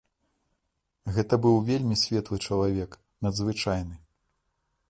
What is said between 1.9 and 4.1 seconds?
светлы чалавек, надзвычайны.